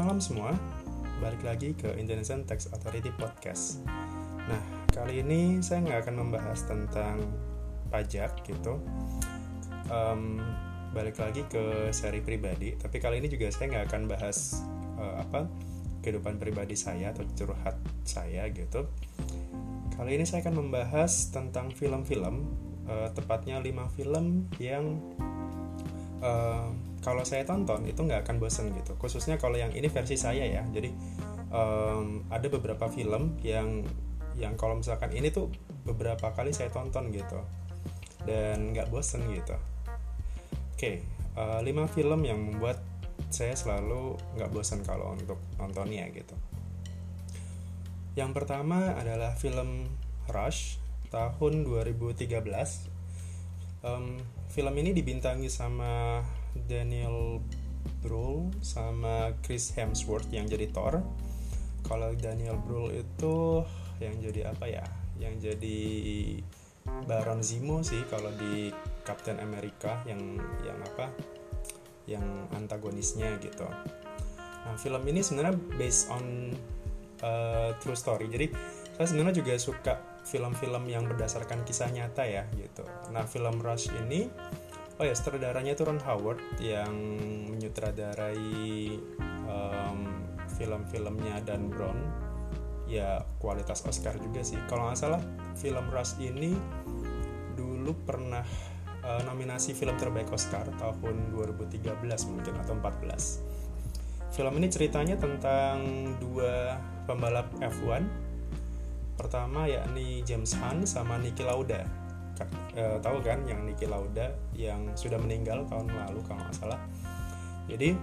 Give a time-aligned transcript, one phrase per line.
[0.00, 0.56] malam semua,
[1.20, 3.84] balik lagi ke Indonesian Tax Authority Podcast.
[4.48, 4.62] Nah,
[4.96, 7.20] kali ini saya nggak akan membahas tentang
[7.92, 8.80] pajak gitu.
[9.92, 10.40] Um,
[10.96, 14.64] balik lagi ke seri pribadi, tapi kali ini juga saya nggak akan bahas
[14.96, 15.44] uh, apa
[16.00, 17.76] kehidupan pribadi saya atau curhat
[18.08, 18.88] saya gitu.
[20.00, 22.48] Kali ini saya akan membahas tentang film-film,
[22.88, 24.96] uh, tepatnya 5 film yang
[26.24, 28.92] uh, kalau saya tonton itu nggak akan bosen gitu.
[29.00, 30.62] Khususnya kalau yang ini versi saya ya.
[30.68, 30.92] Jadi
[31.48, 33.84] um, ada beberapa film yang
[34.36, 35.48] yang kalau misalkan ini tuh
[35.84, 37.40] beberapa kali saya tonton gitu.
[38.28, 39.56] Dan nggak bosen gitu.
[40.76, 41.04] Oke okay,
[41.36, 42.80] uh, eh, 5 film yang membuat
[43.28, 46.36] saya selalu nggak bosan kalau untuk nontonnya gitu.
[48.16, 49.88] Yang pertama adalah film
[50.28, 52.44] Rush tahun 2013
[53.82, 54.18] um,
[54.50, 56.22] film ini dibintangi sama
[56.68, 57.42] Daniel
[58.00, 61.04] Brühl sama Chris Hemsworth yang jadi Thor.
[61.84, 63.64] Kalau Daniel Brühl itu
[64.00, 64.84] yang jadi apa ya?
[65.20, 65.80] Yang jadi
[67.04, 68.72] Baron Zemo sih kalau di
[69.04, 71.12] Captain America yang yang apa?
[72.08, 72.24] Yang
[72.56, 73.68] antagonisnya gitu.
[74.64, 76.54] Nah film ini sebenarnya based on
[77.24, 78.28] uh, true story.
[78.28, 78.52] Jadi
[78.96, 79.94] saya sebenarnya juga suka
[80.28, 82.84] film-film yang berdasarkan kisah nyata ya gitu.
[83.12, 84.28] Nah film Rush ini
[85.00, 86.92] oh ya sutradaranya itu Ron Howard yang
[87.48, 89.00] menyutradarai
[90.60, 91.96] film-filmnya Dan Brown.
[92.84, 94.60] Ya kualitas Oscar juga sih.
[94.68, 95.22] Kalau nggak salah
[95.56, 96.52] film Rush ini
[97.56, 98.44] dulu pernah
[99.00, 101.96] uh, nominasi film terbaik Oscar tahun 2013
[102.28, 103.60] mungkin atau 14
[104.30, 105.82] film ini ceritanya tentang
[106.22, 108.06] dua pembalap F1
[109.18, 111.82] pertama yakni James Hunt sama Niki Lauda
[112.76, 116.80] uh, tahu kan yang Niki Lauda yang sudah meninggal tahun lalu kalau nggak salah.
[117.70, 117.94] Jadi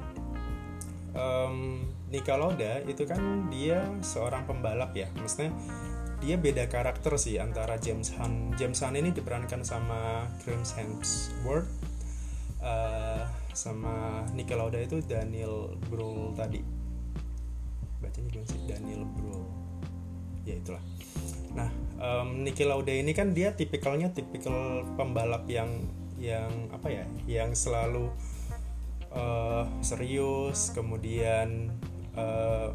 [1.18, 5.11] um, Niki Lauda itu kan dia seorang pembalap ya.
[5.17, 5.52] Maksudnya
[6.17, 8.58] dia beda karakter sih antara James Hunt.
[8.58, 11.70] James Hunt ini diperankan sama Chris Hemsworth
[12.61, 16.61] uh, sama Niki Lauda itu Daniel Brühl tadi.
[18.02, 18.61] Bacanya gimana sih?
[18.66, 19.44] Daniel Brühl.
[20.48, 20.82] Ya itulah
[21.58, 25.70] nah um, Niki Lauda ini kan dia tipikalnya tipikal pembalap yang
[26.22, 28.14] yang apa ya yang selalu
[29.14, 31.73] uh, serius kemudian
[32.14, 32.73] uh,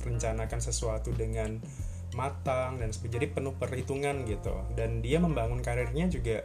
[0.00, 1.60] rencanakan sesuatu dengan
[2.16, 4.54] matang dan jadi penuh perhitungan gitu.
[4.74, 6.42] Dan dia membangun karirnya juga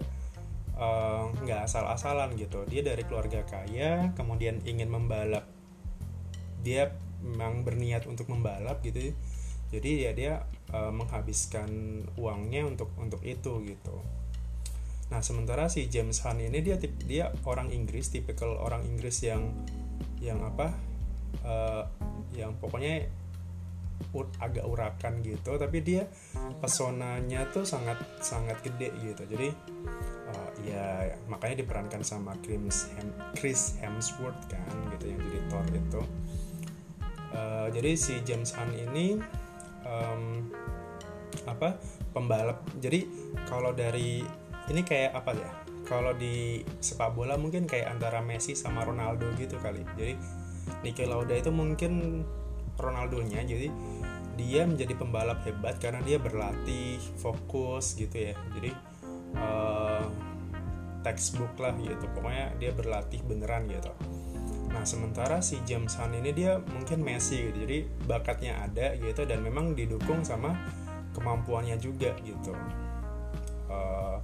[0.75, 2.67] eh, nggak uh, asal-asalan gitu.
[2.69, 5.47] Dia dari keluarga kaya kemudian ingin membalap.
[6.61, 6.93] Dia
[7.23, 9.13] memang berniat untuk membalap gitu.
[9.73, 10.33] Jadi ya dia
[10.75, 13.95] uh, menghabiskan uangnya untuk untuk itu gitu.
[15.07, 19.55] Nah sementara si James Hunt ini dia dia orang Inggris tipikal orang Inggris yang
[20.19, 20.75] yang apa
[21.47, 21.87] uh,
[22.35, 23.07] yang pokoknya
[24.43, 26.11] agak urakan gitu tapi dia
[26.59, 29.23] pesonanya tuh sangat sangat gede gitu.
[29.23, 29.49] Jadi
[30.35, 33.09] uh, ya makanya diperankan sama Chris, Hem,
[33.39, 36.01] Chris Hemsworth kan gitu yang jadi Thor itu.
[37.35, 39.19] Uh, jadi si James Hunt ini
[39.85, 40.49] um,
[41.45, 41.77] apa
[42.11, 42.65] pembalap.
[42.81, 43.05] Jadi
[43.47, 44.25] kalau dari
[44.69, 45.51] ini kayak apa ya
[45.85, 49.85] kalau di sepak bola mungkin kayak antara Messi sama Ronaldo gitu kali.
[49.95, 50.13] Jadi
[50.81, 52.25] Niki Lauda itu mungkin
[52.75, 53.69] Ronaldonya jadi
[54.35, 58.35] dia menjadi pembalap hebat karena dia berlatih fokus gitu ya.
[58.57, 58.73] Jadi
[59.37, 60.03] uh,
[61.05, 62.09] textbook lah gitu.
[62.17, 63.93] Pokoknya dia berlatih beneran gitu
[64.75, 69.39] Nah sementara si James Hunt ini dia mungkin Messi gitu, jadi bakatnya ada gitu dan
[69.39, 70.51] memang didukung sama
[71.15, 72.51] kemampuannya juga gitu.
[73.71, 74.19] Uh,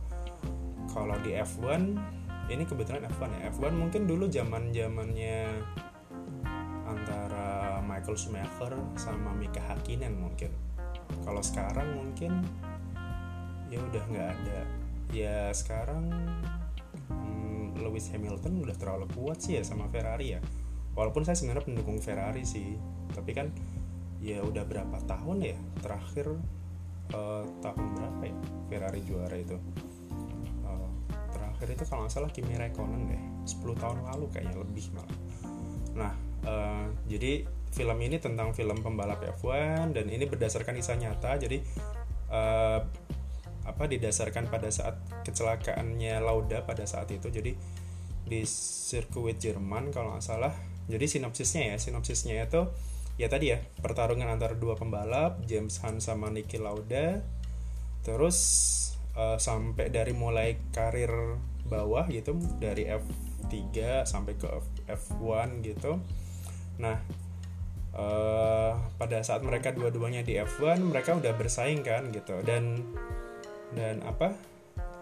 [0.91, 1.95] kalau di F1
[2.51, 5.47] ini kebetulan F1 ya F1 mungkin dulu zaman zamannya
[6.83, 10.51] antara Michael Schumacher sama Mika Hakkinen mungkin.
[11.23, 12.43] Kalau sekarang mungkin
[13.71, 14.59] ya udah nggak ada.
[15.15, 16.11] Ya sekarang
[17.79, 20.39] Lewis Hamilton udah terlalu kuat sih ya sama Ferrari ya.
[20.97, 22.75] Walaupun saya sebenarnya pendukung Ferrari sih
[23.11, 23.51] tapi kan
[24.21, 26.35] ya udah berapa tahun ya terakhir
[27.15, 28.35] uh, tahun berapa ya
[28.67, 29.57] Ferrari juara itu?
[30.67, 30.89] Uh,
[31.31, 35.17] terakhir itu kalau nggak salah Kimi Räikkönen deh 10 tahun lalu kayaknya lebih malah.
[35.95, 36.13] Nah
[36.45, 41.63] uh, jadi film ini tentang film pembalap F1 dan ini berdasarkan kisah nyata jadi
[42.27, 42.83] uh,
[43.65, 47.29] apa didasarkan pada saat kecelakaannya Lauda pada saat itu.
[47.29, 47.53] Jadi
[48.25, 50.53] di sirkuit Jerman kalau nggak salah.
[50.89, 52.67] Jadi sinopsisnya ya sinopsisnya itu
[53.19, 57.21] ya tadi ya pertarungan antara dua pembalap James Hunt sama Niki Lauda.
[58.01, 58.37] Terus
[59.13, 61.37] uh, sampai dari mulai karir
[61.67, 63.53] bawah gitu dari F3
[64.03, 64.47] sampai ke
[64.89, 66.01] F1 gitu.
[66.81, 66.97] Nah
[67.95, 72.41] uh, pada saat mereka dua-duanya di F1 mereka udah bersaing kan gitu.
[72.41, 72.81] Dan
[73.71, 74.35] dan apa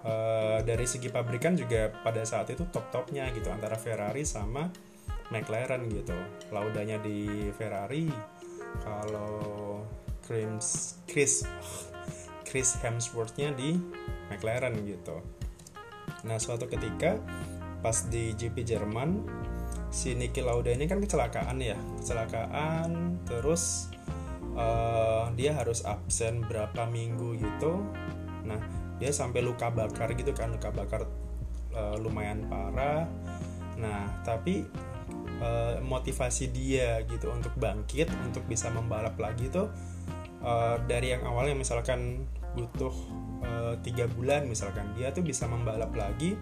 [0.06, 4.70] uh, dari segi pabrikan juga pada saat itu top-topnya gitu antara Ferrari sama
[5.30, 6.18] McLaren gitu.
[6.50, 8.10] Laudanya di Ferrari
[8.82, 9.82] kalau
[10.26, 11.46] Chris Chris
[12.46, 13.78] Chris Hemsworthnya di
[14.30, 15.22] McLaren gitu.
[16.26, 17.18] Nah suatu ketika
[17.80, 19.24] pas di GP Jerman
[19.90, 23.90] si Niki Lauda ini kan kecelakaan ya kecelakaan terus
[24.54, 27.82] uh, dia harus absen berapa minggu gitu
[28.50, 28.58] nah
[28.98, 31.06] dia sampai luka bakar gitu kan luka bakar
[31.78, 33.06] uh, lumayan parah.
[33.78, 34.66] Nah tapi
[35.40, 39.70] uh, motivasi dia gitu untuk bangkit untuk bisa membalap lagi tuh
[40.42, 42.26] uh, dari yang awalnya misalkan
[42.58, 42.92] butuh
[43.86, 46.36] tiga bulan misalkan dia tuh bisa membalap lagi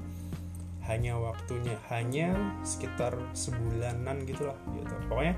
[0.87, 2.31] hanya waktunya hanya
[2.63, 4.95] sekitar sebulanan gitulah gitu.
[5.11, 5.35] Pokoknya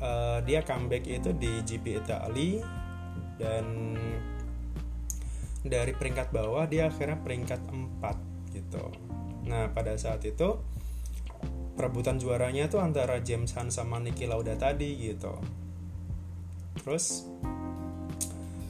[0.00, 2.64] uh, dia comeback itu di GP Italia
[3.36, 3.94] dan
[5.64, 8.84] dari peringkat bawah dia akhirnya peringkat 4 gitu
[9.48, 10.60] nah pada saat itu
[11.74, 15.34] perebutan juaranya tuh antara James Hunt sama Niki Lauda tadi gitu
[16.84, 17.26] terus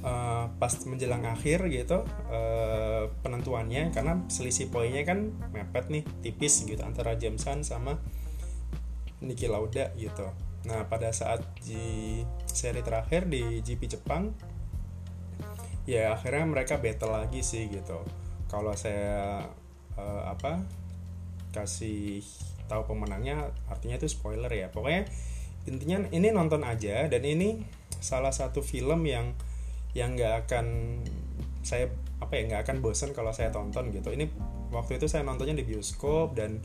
[0.04, 6.80] uh, pas menjelang akhir gitu uh, penentuannya karena selisih poinnya kan mepet nih tipis gitu
[6.84, 7.98] antara James Hunt sama
[9.24, 10.28] Niki Lauda gitu.
[10.68, 14.36] Nah pada saat di seri terakhir di GP Jepang
[15.84, 18.00] ya akhirnya mereka battle lagi sih gitu.
[18.48, 19.48] Kalau saya
[19.96, 20.64] uh, apa
[21.54, 22.24] kasih
[22.66, 24.72] tahu pemenangnya artinya itu spoiler ya.
[24.72, 25.08] Pokoknya
[25.64, 27.64] intinya ini nonton aja dan ini
[28.00, 29.32] salah satu film yang
[29.96, 30.66] yang nggak akan
[31.64, 31.88] saya
[32.20, 34.28] apa ya nggak akan bosan kalau saya tonton gitu ini
[34.68, 36.60] waktu itu saya nontonnya di bioskop dan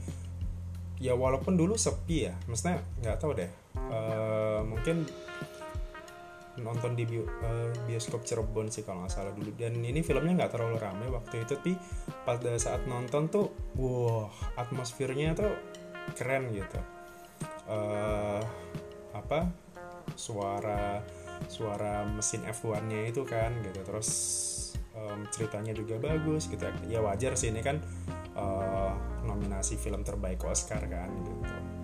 [1.00, 3.52] ya walaupun dulu sepi ya maksudnya nggak tahu deh
[3.88, 5.08] uh, mungkin
[6.62, 9.52] nonton di uh, bioskop Cirebon sih kalau nggak salah dulu.
[9.56, 11.74] Dan ini filmnya nggak terlalu rame waktu itu tapi
[12.24, 15.54] pada saat nonton tuh wow atmosfernya tuh
[16.16, 16.80] keren gitu.
[17.70, 18.42] Uh,
[19.14, 19.50] apa
[20.18, 21.04] suara
[21.48, 23.80] suara mesin F1-nya itu kan gitu.
[23.84, 24.10] Terus
[24.96, 26.64] um, ceritanya juga bagus gitu.
[26.88, 27.80] Ya wajar sih ini kan
[28.36, 31.79] uh, nominasi film terbaik Oscar kan gitu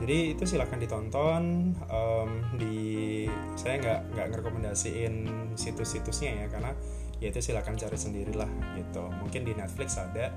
[0.00, 5.14] jadi itu silahkan ditonton um, di saya nggak nggak ngerekomendasiin
[5.60, 6.72] situs-situsnya ya karena
[7.20, 8.48] ya itu silahkan cari sendirilah
[8.80, 9.04] gitu.
[9.20, 10.32] Mungkin di Netflix ada.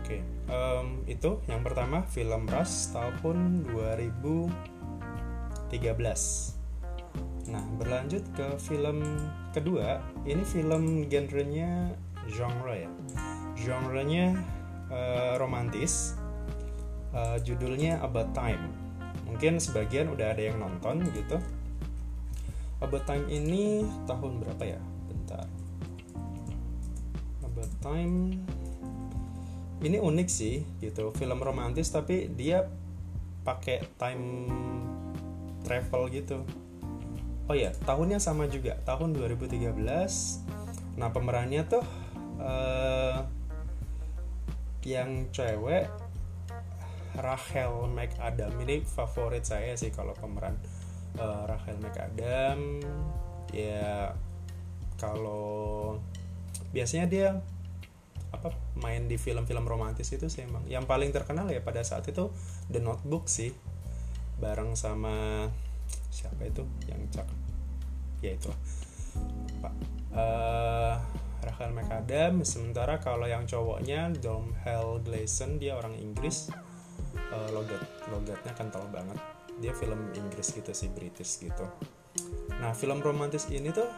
[0.00, 0.20] Oke okay.
[0.48, 4.48] um, itu yang pertama film Rush tahun 2000
[5.66, 9.04] 13 Nah berlanjut ke film
[9.52, 10.00] kedua.
[10.24, 11.92] Ini film genrenya
[12.30, 12.90] genre ya.
[13.58, 14.32] Genrenya
[14.88, 16.16] uh, romantis
[17.16, 18.68] uh, Judulnya About Time.
[19.24, 21.40] Mungkin sebagian udah ada yang nonton gitu.
[22.84, 24.80] About Time ini tahun berapa ya?
[25.08, 25.48] Bentar.
[27.40, 28.44] About Time
[29.80, 31.08] ini unik sih gitu.
[31.16, 32.68] Film romantis tapi dia
[33.44, 34.50] pakai time
[35.64, 36.44] travel gitu.
[37.46, 38.76] Oh ya tahunnya sama juga.
[38.84, 39.72] Tahun 2013
[40.96, 41.84] nah pemerannya tuh
[42.40, 43.20] uh,
[44.80, 45.92] yang cewek
[47.16, 48.52] Rachel McAdam.
[48.60, 50.56] Ini favorit saya sih kalau pemeran
[51.16, 52.80] uh, Rachel McAdam.
[53.52, 54.12] Ya
[55.00, 55.96] kalau
[56.72, 57.28] biasanya dia
[58.34, 60.64] apa main di film-film romantis itu sih emang.
[60.68, 62.28] Yang paling terkenal ya pada saat itu
[62.68, 63.56] The Notebook sih.
[64.36, 65.48] Bareng sama
[66.12, 66.64] siapa itu?
[66.84, 67.38] Yang cakep
[68.20, 68.50] ya itu.
[69.64, 69.72] Pak
[70.12, 70.94] uh,
[71.40, 72.44] Rachel McAdam.
[72.44, 76.52] Sementara kalau yang cowoknya Dom Hell Gleason dia orang Inggris
[77.32, 79.18] uh, logat logatnya kental banget.
[79.58, 81.64] Dia film Inggris gitu sih British gitu.
[82.60, 83.88] Nah film romantis ini tuh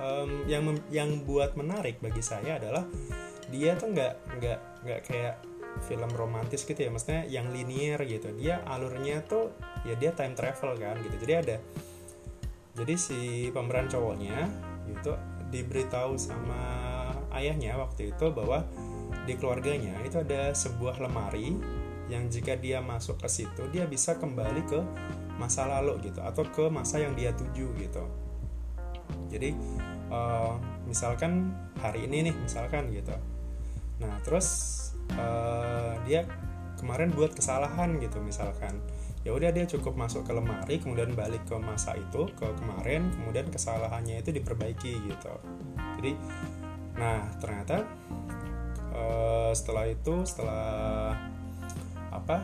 [0.00, 2.84] um, yang yang buat menarik bagi saya adalah
[3.48, 5.36] dia tuh nggak nggak nggak kayak
[5.88, 6.90] film romantis gitu ya.
[6.92, 8.28] Maksudnya yang linear gitu.
[8.36, 9.56] Dia alurnya tuh
[9.88, 11.16] ya dia time travel kan gitu.
[11.24, 11.56] Jadi ada
[12.74, 14.50] jadi si pemeran cowoknya
[14.90, 15.14] gitu
[15.54, 16.60] diberitahu sama
[17.38, 18.66] ayahnya waktu itu bahwa
[19.24, 21.54] di keluarganya itu ada sebuah lemari
[22.12, 24.80] yang jika dia masuk ke situ dia bisa kembali ke
[25.40, 28.04] masa lalu gitu atau ke masa yang dia tuju gitu.
[29.28, 29.50] Jadi
[30.12, 30.56] uh,
[30.86, 33.14] misalkan hari ini nih misalkan gitu.
[33.98, 34.46] Nah terus
[35.16, 36.28] uh, dia
[36.78, 38.78] kemarin buat kesalahan gitu misalkan.
[39.24, 43.48] Ya udah dia cukup masuk ke lemari kemudian balik ke masa itu ke kemarin kemudian
[43.48, 45.34] kesalahannya itu diperbaiki gitu.
[45.98, 46.12] Jadi
[46.94, 47.82] nah ternyata
[48.94, 51.33] uh, setelah itu setelah
[52.24, 52.40] apa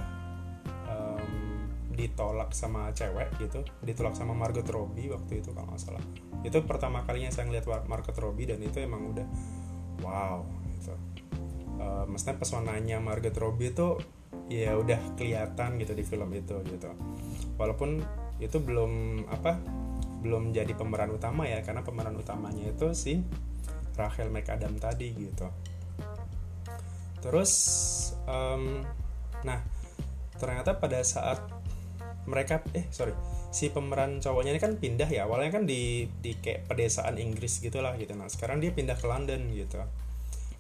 [0.93, 1.65] um,
[1.97, 6.05] ditolak sama cewek gitu ditolak sama Margot Robbie waktu itu kalau nggak salah.
[6.45, 9.27] Itu pertama kalinya saya ngeliat Margot Robbie dan itu emang udah
[10.05, 10.45] wow
[10.77, 10.95] gitu.
[11.81, 13.97] Uh, maksudnya pesonanya Margot Robbie itu
[14.51, 16.93] ya udah kelihatan gitu di film itu gitu.
[17.57, 18.05] Walaupun
[18.41, 19.57] itu belum apa
[20.21, 23.25] belum jadi pemeran utama ya karena pemeran utamanya itu si
[23.97, 25.49] Rachel McAdam tadi gitu.
[27.21, 27.53] Terus
[28.25, 28.85] um,
[29.47, 29.61] nah
[30.41, 31.41] ternyata pada saat
[32.29, 33.13] mereka eh sorry
[33.51, 35.27] si pemeran cowoknya ini kan pindah ya.
[35.27, 38.15] Awalnya kan di di kayak pedesaan Inggris gitulah gitu.
[38.15, 39.83] Nah sekarang dia pindah ke London gitu.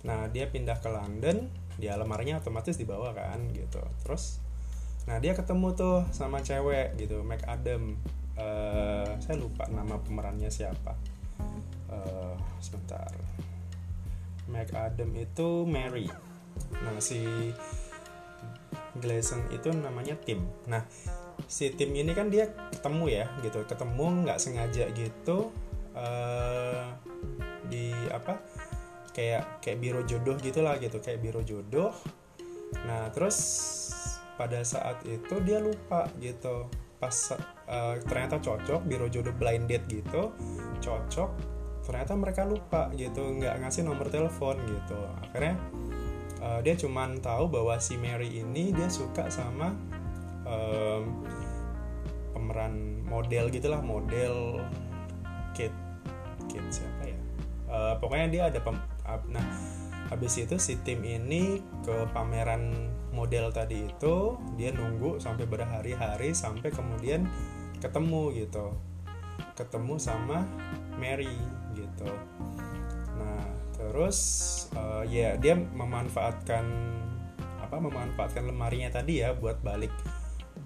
[0.02, 1.48] Nah dia pindah ke London
[1.80, 3.80] dia lemarinya otomatis dibawa kan gitu.
[4.04, 4.42] Terus
[5.08, 7.96] nah dia ketemu tuh sama cewek gitu Mac Adam
[8.36, 10.98] uh, saya lupa nama pemerannya siapa.
[11.86, 13.08] Uh, sebentar.
[14.50, 16.10] Mac Adam itu Mary.
[16.74, 17.22] Nah si
[18.98, 20.42] Gleason itu namanya Tim.
[20.66, 20.82] Nah
[21.46, 23.62] si Tim ini kan dia ketemu ya gitu.
[23.68, 25.54] Ketemu nggak sengaja gitu
[25.94, 26.90] uh,
[27.70, 28.42] di apa
[29.14, 31.94] kayak kayak biro jodoh gitulah gitu kayak biro jodoh.
[32.86, 33.38] Nah terus
[34.34, 36.66] pada saat itu dia lupa gitu.
[37.00, 37.16] Pas
[37.70, 40.36] uh, ternyata cocok biro jodoh blind date gitu
[40.80, 41.32] cocok
[41.80, 45.00] ternyata mereka lupa gitu nggak ngasih nomor telepon gitu.
[45.24, 45.56] Akhirnya
[46.40, 49.76] uh, dia cuman tahu bahwa si Mary ini dia suka sama
[50.48, 51.24] um,
[52.34, 54.64] pemeran model gitulah model
[55.52, 55.76] Kate
[56.48, 57.18] Kate siapa ya?
[57.70, 58.74] Uh, pokoknya dia ada pem,
[59.30, 59.46] nah
[60.10, 66.74] habis itu si tim ini ke pameran model tadi itu dia nunggu sampai berhari-hari sampai
[66.74, 67.30] kemudian
[67.78, 68.74] ketemu gitu.
[69.54, 70.48] Ketemu sama
[70.98, 71.30] Mary
[71.76, 72.10] gitu
[73.90, 74.18] terus
[74.78, 76.62] uh, ya dia memanfaatkan
[77.58, 79.90] apa memanfaatkan lemarinya tadi ya buat balik.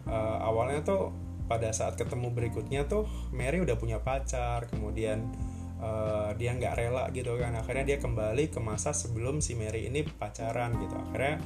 [0.05, 1.17] Uh, awalnya tuh
[1.49, 5.33] pada saat ketemu berikutnya tuh Mary udah punya pacar kemudian
[5.81, 7.57] uh, dia nggak rela gitu kan.
[7.57, 10.97] Akhirnya dia kembali ke masa sebelum si Mary ini pacaran gitu.
[11.09, 11.41] Akhirnya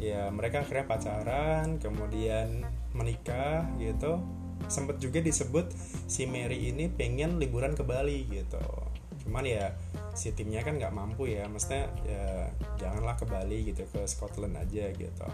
[0.00, 2.64] ya mereka akhirnya pacaran kemudian
[2.96, 4.20] menikah gitu.
[4.68, 5.72] Sempet juga disebut
[6.08, 8.64] si Mary ini pengen liburan ke Bali gitu.
[9.24, 9.76] Cuman ya
[10.12, 14.92] si timnya kan nggak mampu ya maksudnya ya janganlah ke Bali gitu ke Scotland aja
[14.92, 15.28] gitu.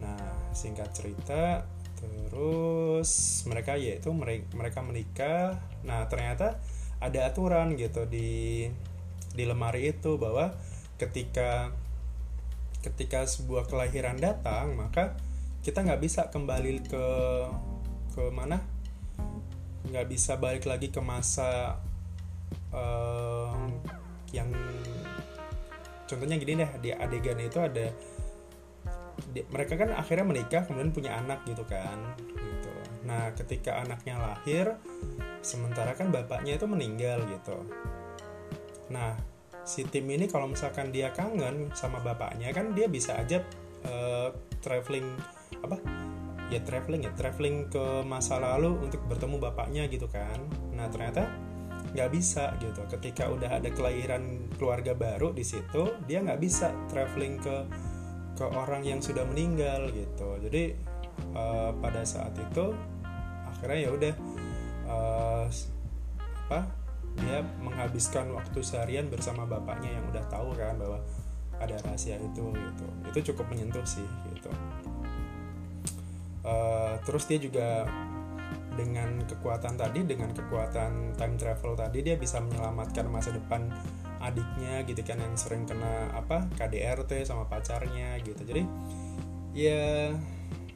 [0.00, 5.60] Nah singkat cerita terus mereka yaitu mereka menikah.
[5.84, 6.60] Nah ternyata
[6.96, 8.68] ada aturan gitu di
[9.36, 10.56] di lemari itu bahwa
[10.96, 11.68] ketika
[12.80, 15.12] ketika sebuah kelahiran datang maka
[15.60, 17.06] kita nggak bisa kembali ke
[18.16, 18.64] ke mana?
[19.92, 21.84] Nggak bisa balik lagi ke masa
[22.76, 23.72] um,
[24.30, 24.52] yang
[26.06, 27.90] contohnya gini deh di adegan itu ada
[29.32, 32.72] di, mereka kan akhirnya menikah kemudian punya anak gitu kan gitu.
[33.08, 34.76] Nah ketika anaknya lahir
[35.40, 37.58] sementara kan bapaknya itu meninggal gitu.
[38.92, 39.16] Nah
[39.66, 43.42] si tim ini kalau misalkan dia kangen sama bapaknya kan dia bisa aja
[43.88, 44.30] uh,
[44.62, 45.16] traveling
[45.64, 45.80] apa?
[46.46, 50.38] Ya traveling ya traveling ke masa lalu untuk bertemu bapaknya gitu kan.
[50.70, 51.26] Nah ternyata
[51.92, 52.82] nggak bisa gitu.
[52.90, 57.56] Ketika udah ada kelahiran keluarga baru di situ dia nggak bisa traveling ke
[58.36, 60.36] ke orang yang sudah meninggal gitu.
[60.42, 60.76] Jadi
[61.32, 62.74] uh, pada saat itu
[63.48, 64.14] akhirnya ya udah
[64.86, 65.46] uh,
[66.46, 66.60] apa
[67.16, 71.00] dia menghabiskan waktu seharian bersama bapaknya yang udah tahu kan bahwa
[71.56, 72.86] ada rahasia itu gitu.
[73.08, 74.52] Itu cukup menyentuh sih gitu.
[76.46, 77.88] Uh, terus dia juga
[78.76, 83.72] dengan kekuatan tadi dengan kekuatan time travel tadi dia bisa menyelamatkan masa depan
[84.20, 88.40] adiknya gitu kan yang sering kena apa KDRT sama pacarnya gitu.
[88.44, 88.62] Jadi
[89.56, 90.12] ya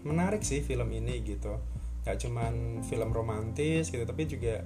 [0.02, 1.60] menarik sih film ini gitu.
[2.00, 4.64] Gak cuman film romantis gitu tapi juga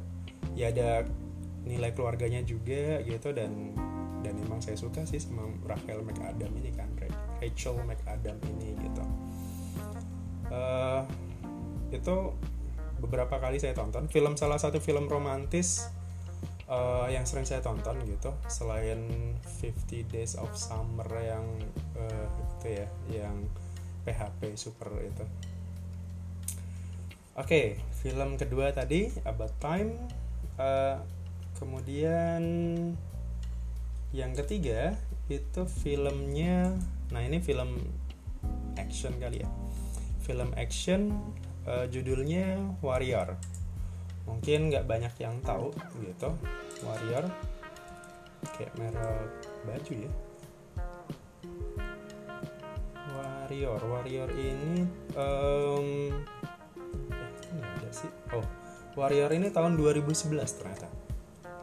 [0.54, 1.02] ya ada
[1.64, 3.74] nilai keluarganya juga gitu dan
[4.24, 6.88] dan emang saya suka sih sama Rachel McAdam ini kan
[7.42, 9.04] Rachel McAdam ini gitu.
[10.48, 11.02] Uh,
[11.90, 12.16] itu
[13.04, 14.08] beberapa kali saya tonton.
[14.08, 15.84] Film salah satu film romantis
[16.68, 19.00] uh, yang sering saya tonton gitu selain
[19.60, 21.44] 50 Days of Summer yang
[21.96, 22.26] uh,
[22.60, 23.36] itu ya yang
[24.08, 25.24] PHP super itu.
[27.34, 27.66] Oke okay,
[27.98, 29.98] film kedua tadi About Time.
[30.54, 31.02] Uh,
[31.58, 32.42] kemudian
[34.14, 34.94] yang ketiga
[35.26, 36.78] itu filmnya
[37.10, 37.82] nah ini film
[38.78, 39.50] action kali ya.
[40.24, 41.12] Film action
[41.68, 43.36] uh, judulnya Warrior.
[44.24, 45.68] Mungkin nggak banyak yang tahu
[46.00, 46.32] gitu
[46.84, 47.28] warrior.
[48.56, 49.30] Kayak merek
[49.68, 50.10] baju ya.
[53.14, 56.12] Warrior Warrior ini um,
[58.32, 58.46] oh
[58.96, 60.88] Warrior ini tahun 2011 ternyata.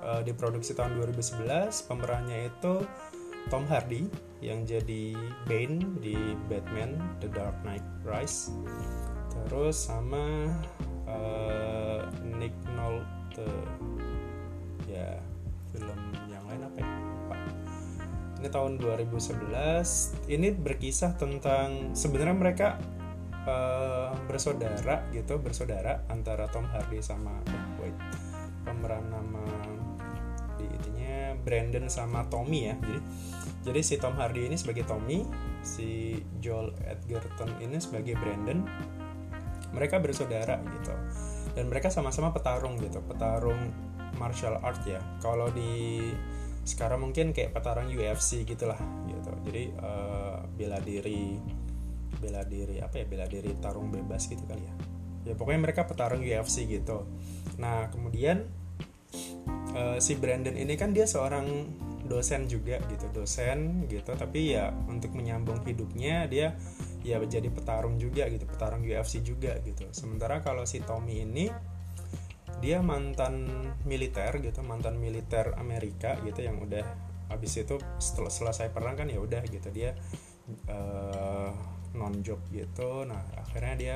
[0.02, 1.46] Uh, diproduksi tahun 2011
[1.86, 2.82] pemerannya itu
[3.54, 4.10] Tom Hardy
[4.42, 5.14] yang jadi
[5.46, 6.18] Bane di
[6.50, 8.50] Batman The Dark Knight Rise
[9.48, 10.52] terus sama
[11.08, 12.02] uh,
[12.38, 13.48] Nick Nolte.
[14.90, 15.22] Ya
[15.72, 16.90] film yang lain apa ya?
[18.42, 22.68] Ini tahun 2011 ini berkisah tentang sebenarnya mereka
[23.46, 27.38] uh, bersaudara gitu bersaudara antara Tom Hardy sama
[27.78, 27.94] wait
[28.66, 29.46] pemeran nama
[30.58, 32.76] di itunya Brandon sama Tommy ya.
[32.82, 33.00] Jadi
[33.62, 35.22] jadi si Tom Hardy ini sebagai Tommy
[35.62, 38.66] si Joel Edgerton ini sebagai Brandon
[39.72, 40.94] mereka bersaudara gitu.
[41.52, 43.72] Dan mereka sama-sama petarung gitu petarung
[44.16, 45.00] martial art ya.
[45.20, 46.00] Kalau di
[46.62, 48.78] sekarang mungkin kayak petarung UFC gitulah
[49.10, 49.32] gitu.
[49.50, 51.40] Jadi uh, bela diri
[52.22, 54.74] bela diri apa ya bela diri tarung bebas gitu kali ya.
[55.32, 57.10] Ya pokoknya mereka petarung UFC gitu.
[57.58, 58.46] Nah kemudian
[59.74, 61.48] uh, si Brandon ini kan dia seorang
[62.06, 64.14] dosen juga gitu dosen gitu.
[64.14, 66.54] Tapi ya untuk menyambung hidupnya dia
[67.02, 69.90] ya menjadi petarung juga gitu petarung UFC juga gitu.
[69.94, 71.50] Sementara kalau si Tommy ini
[72.62, 73.50] dia mantan
[73.90, 76.86] militer gitu mantan militer Amerika gitu yang udah
[77.34, 79.74] habis itu setelah selesai perang kan ya udah gitu.
[79.74, 79.98] Dia
[80.70, 81.52] uh,
[81.98, 83.04] non job gitu.
[83.10, 83.96] Nah akhirnya dia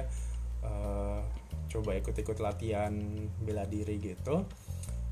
[0.65, 1.21] uh,
[1.69, 2.93] coba ikut-ikut latihan
[3.37, 4.49] bela diri gitu.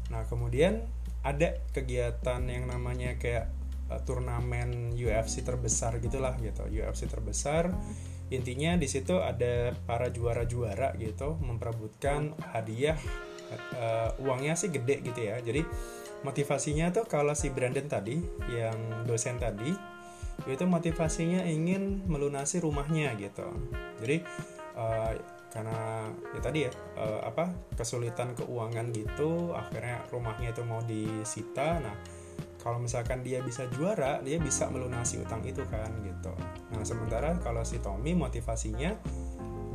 [0.09, 0.81] Nah kemudian
[1.23, 3.47] ada kegiatan yang namanya kayak
[3.93, 7.69] uh, turnamen UFC terbesar gitulah gitu UFC terbesar.
[8.33, 12.97] Intinya di situ ada para juara-juara gitu memperebutkan hadiah
[13.77, 15.37] uh, uangnya sih gede gitu ya.
[15.37, 15.61] Jadi
[16.25, 18.17] motivasinya tuh kalau si Brandon tadi
[18.49, 19.69] yang dosen tadi
[20.49, 23.45] itu motivasinya ingin melunasi rumahnya gitu.
[24.01, 24.17] Jadi
[24.73, 25.13] uh,
[25.53, 31.77] karena ya tadi ya uh, apa kesulitan keuangan gitu akhirnya rumahnya itu mau disita.
[31.77, 31.93] Nah
[32.63, 36.31] kalau misalkan dia bisa juara dia bisa melunasi utang itu kan gitu.
[36.71, 38.95] Nah sementara kalau si Tommy motivasinya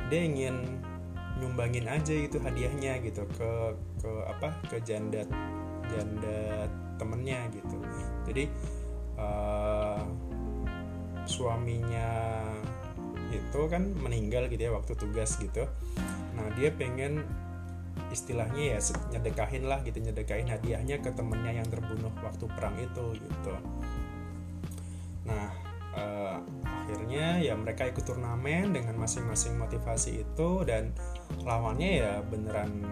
[0.09, 0.81] dia ingin
[1.39, 3.51] nyumbangin aja gitu hadiahnya gitu ke
[4.01, 5.23] ke apa ke janda
[5.93, 7.77] janda temennya gitu.
[8.25, 8.49] Jadi
[9.21, 10.03] uh,
[11.29, 12.09] suaminya
[13.29, 15.69] itu kan meninggal gitu ya waktu tugas gitu.
[16.35, 17.29] Nah dia pengen
[18.09, 18.79] istilahnya ya
[19.15, 23.55] nyedekahin lah gitu nyedekahin hadiahnya ke temennya yang terbunuh waktu perang itu gitu.
[25.29, 25.49] Nah
[25.97, 30.97] uh, akhirnya ya mereka ikut turnamen dengan masing-masing motivasi itu dan
[31.45, 32.85] lawannya ya beneran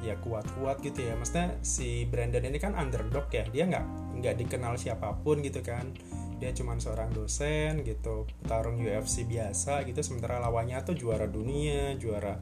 [0.00, 1.14] ya kuat-kuat gitu ya.
[1.16, 3.86] Maksudnya si Brandon ini kan underdog ya dia nggak
[4.22, 5.92] nggak dikenal siapa pun gitu kan.
[6.36, 12.36] Dia cuma seorang dosen gitu petarung UFC biasa gitu sementara lawannya tuh juara dunia juara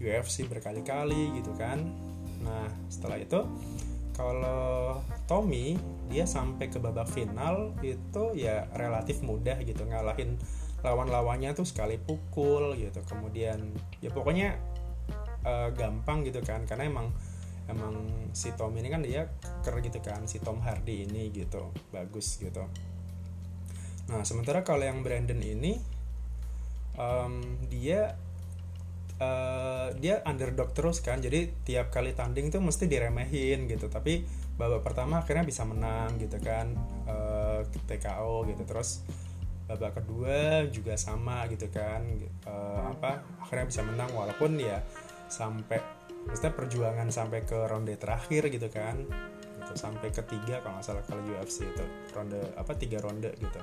[0.00, 1.84] UFC berkali-kali gitu kan.
[2.40, 3.44] Nah setelah itu
[4.16, 5.78] kalau Tommy
[6.10, 10.36] dia sampai ke babak final itu ya relatif mudah gitu ngalahin
[10.80, 13.00] lawan-lawannya tuh sekali pukul gitu.
[13.04, 13.60] Kemudian
[14.00, 14.56] ya pokoknya
[15.44, 17.08] uh, gampang gitu kan karena emang
[17.70, 17.94] emang
[18.34, 19.30] si Tom ini kan dia
[19.62, 22.66] ker gitu kan si Tom Hardy ini gitu bagus gitu.
[24.10, 25.78] Nah sementara kalau yang Brandon ini
[26.98, 27.38] um,
[27.70, 28.18] dia
[29.20, 31.20] uh, dia underdog terus kan.
[31.20, 33.86] Jadi tiap kali tanding tuh mesti diremehin gitu.
[33.86, 34.24] Tapi
[34.56, 36.72] babak pertama akhirnya bisa menang gitu kan.
[37.06, 38.62] Uh, eh, TKO gitu.
[38.64, 39.04] Terus
[39.70, 42.02] babak kedua juga sama gitu kan.
[42.48, 44.82] Uh, apa akhirnya bisa menang walaupun ya
[45.30, 45.78] sampai
[46.26, 49.04] maksudnya perjuangan sampai ke ronde terakhir gitu kan.
[49.60, 51.84] Gitu sampai ketiga kalau nggak salah kalau UFC itu.
[52.16, 53.60] Ronde apa tiga ronde gitu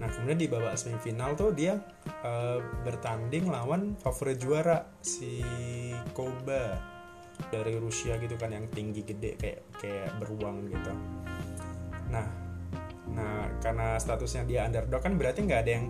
[0.00, 1.78] Nah kemudian di babak semifinal tuh dia
[2.24, 5.44] uh, bertanding lawan favorit juara si
[6.12, 6.94] Koba
[7.50, 10.92] dari Rusia gitu kan yang tinggi gede kayak kayak beruang gitu.
[12.10, 12.26] Nah,
[13.10, 15.86] nah karena statusnya dia underdog kan berarti nggak ada yang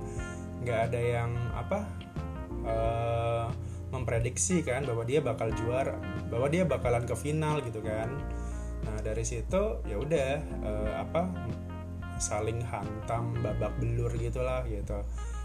[0.65, 1.79] nggak ada yang apa
[2.65, 3.47] uh,
[3.93, 5.95] memprediksi kan bahwa dia bakal juara,
[6.33, 8.09] bahwa dia bakalan ke final gitu kan.
[8.85, 10.31] Nah dari situ ya udah
[10.65, 11.23] uh, apa
[12.19, 15.03] saling hantam babak belur gitulah gitu.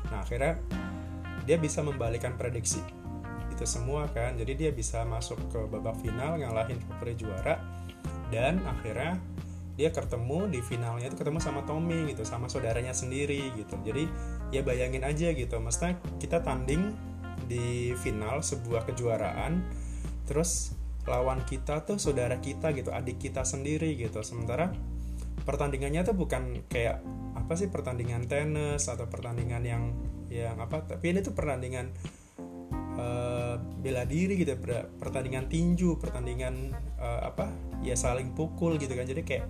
[0.10, 0.58] Nah akhirnya
[1.44, 2.82] dia bisa membalikan prediksi
[3.50, 4.38] itu semua kan.
[4.38, 7.56] Jadi dia bisa masuk ke babak final ngalahin favorit juara
[8.30, 9.18] dan akhirnya
[9.80, 13.80] dia ketemu di finalnya itu ketemu sama Tommy gitu sama saudaranya sendiri gitu.
[13.80, 14.06] Jadi
[14.52, 16.92] ya bayangin aja gitu maksudnya kita tanding
[17.48, 19.64] di final sebuah kejuaraan
[20.28, 20.76] terus
[21.08, 24.20] lawan kita tuh saudara kita gitu adik kita sendiri gitu.
[24.22, 24.70] Sementara
[25.44, 27.04] pertandingannya tuh bukan kayak
[27.36, 29.84] apa sih pertandingan tenis atau pertandingan yang
[30.30, 31.90] yang apa tapi ini tuh pertandingan
[33.00, 34.54] uh, bela diri gitu
[35.00, 37.50] pertandingan tinju pertandingan uh, apa
[37.82, 39.08] ya saling pukul gitu kan.
[39.08, 39.46] Jadi kayak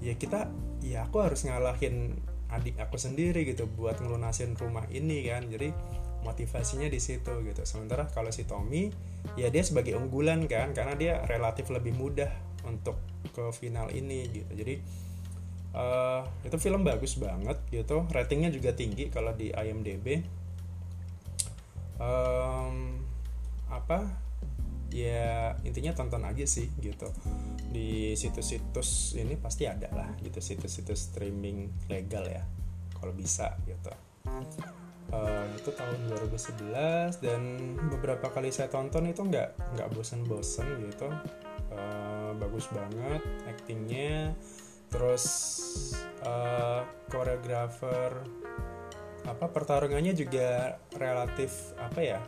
[0.00, 0.50] ya kita
[0.82, 2.14] ya aku harus ngalahin
[2.46, 5.50] adik aku sendiri gitu buat ngelunasin rumah ini kan.
[5.50, 5.74] Jadi
[6.22, 7.62] motivasinya di situ gitu.
[7.66, 8.90] Sementara kalau si Tommy
[9.34, 12.30] ya dia sebagai unggulan kan karena dia relatif lebih mudah
[12.66, 12.98] untuk
[13.34, 14.52] ke final ini gitu.
[14.54, 14.74] Jadi
[15.76, 18.08] uh, itu film bagus banget gitu.
[18.08, 20.24] Ratingnya juga tinggi kalau di IMDb
[22.00, 22.98] um,
[23.68, 24.24] apa?
[24.96, 27.12] Ya intinya tonton aja sih gitu.
[27.68, 32.42] Di situs-situs ini pasti ada lah gitu situs-situs streaming legal ya
[32.96, 33.92] kalau bisa gitu.
[35.06, 37.42] Uh, itu tahun 2011 dan
[37.94, 41.12] beberapa kali saya tonton itu nggak nggak bosen-bosen gitu.
[41.66, 44.32] Uh, bagus banget actingnya
[44.90, 45.24] terus
[46.22, 48.22] uh, koreografer
[49.26, 52.20] apa pertarungannya juga relatif apa ya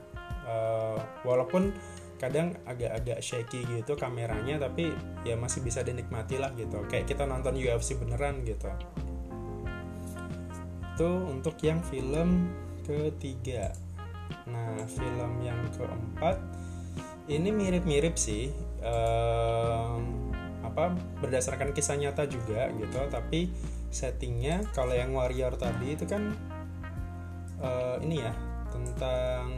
[0.48, 1.70] uh, walaupun
[2.18, 4.90] kadang agak-agak shaky gitu kameranya tapi
[5.22, 6.82] ya masih bisa dinikmati lah gitu.
[6.90, 8.66] Kayak kita nonton UFC beneran gitu.
[10.98, 12.50] Itu untuk yang film
[12.82, 13.70] ketiga.
[14.50, 16.42] Nah film yang keempat
[17.30, 18.50] ini mirip-mirip sih
[18.82, 20.27] um,
[20.78, 23.02] apa berdasarkan kisah nyata juga gitu.
[23.10, 23.50] Tapi
[23.90, 26.30] settingnya kalau yang warrior tadi itu kan
[27.58, 28.30] uh, ini ya
[28.70, 29.50] tentang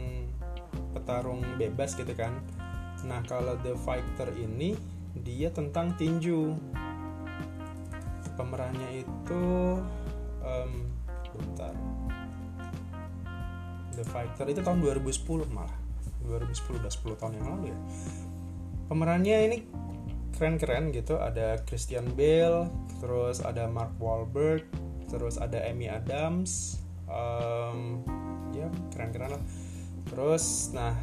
[0.97, 2.33] petarung bebas gitu kan.
[3.05, 4.73] Nah kalau the fighter ini
[5.21, 6.57] dia tentang tinju.
[8.33, 9.43] Pemerannya itu
[10.41, 10.71] um,
[11.37, 11.75] bentar.
[13.91, 15.77] The Fighter itu tahun 2010 malah.
[16.23, 17.77] 2010 udah 10 tahun yang lalu ya.
[18.87, 19.57] Pemerannya ini
[20.41, 21.21] keren-keren gitu.
[21.21, 22.65] Ada Christian Bale
[22.97, 24.65] terus ada Mark Wahlberg
[25.05, 28.01] terus ada Amy Adams um,
[28.49, 29.43] ya keren-keren lah.
[30.09, 30.97] Terus nah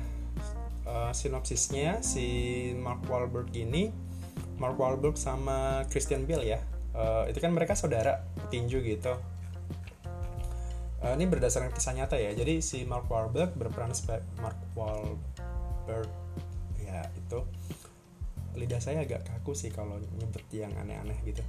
[0.90, 2.26] uh, sinopsisnya si
[2.74, 3.94] Mark Wahlberg ini
[4.58, 6.58] Mark Wahlberg sama Christian Bale ya.
[6.90, 9.14] Uh, itu kan mereka saudara petinju gitu.
[10.98, 12.34] Uh, ini berdasarkan kisah nyata ya.
[12.34, 16.10] Jadi si Mark Wahlberg berperan sebagai Mark Wahlberg
[18.58, 21.40] lidah saya agak kaku sih kalau nyebut yang aneh-aneh gitu.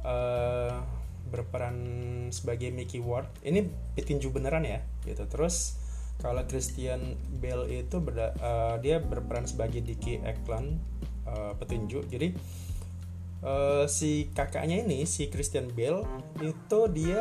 [0.00, 0.80] Uh,
[1.28, 1.76] berperan
[2.32, 5.26] sebagai Mickey Ward ini petinju beneran ya gitu.
[5.28, 5.76] Terus
[6.20, 10.80] kalau Christian Bale itu berda, uh, dia berperan sebagai Dickie Eklund
[11.28, 12.06] uh, petinju.
[12.08, 12.32] Jadi
[13.44, 16.04] uh, si kakaknya ini si Christian Bale
[16.40, 17.20] itu dia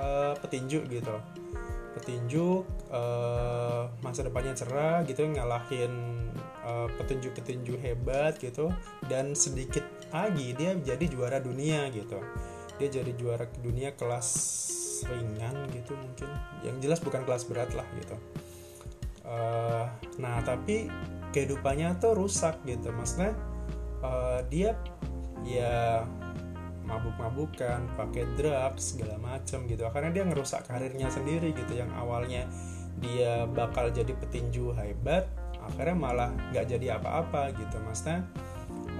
[0.00, 1.39] uh, petinju gitu
[1.90, 2.62] petinju
[2.94, 5.92] uh, masa depannya cerah gitu ngalahin
[6.62, 8.70] uh, petinju-petinju hebat gitu
[9.10, 9.82] dan sedikit
[10.14, 12.18] lagi dia jadi juara dunia gitu.
[12.78, 14.28] Dia jadi juara dunia kelas
[15.10, 16.30] ringan gitu mungkin.
[16.64, 18.16] Yang jelas bukan kelas berat lah gitu.
[19.26, 19.86] Uh,
[20.18, 20.88] nah tapi
[21.34, 22.90] kehidupannya tuh rusak gitu.
[22.94, 23.36] Maksudnya
[24.02, 24.74] uh, dia
[25.44, 26.04] ya
[26.90, 29.86] mabuk-mabukan, pakai drugs segala macam gitu.
[29.86, 32.50] Karena dia ngerusak karirnya sendiri gitu yang awalnya
[32.98, 35.30] dia bakal jadi petinju hebat,
[35.62, 38.26] akhirnya malah nggak jadi apa-apa gitu, maksudnya.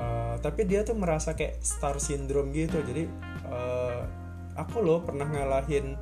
[0.01, 2.81] Uh, tapi dia tuh merasa kayak star syndrome gitu.
[2.81, 3.05] Jadi
[3.51, 4.07] uh,
[4.57, 5.99] aku loh pernah ngalahin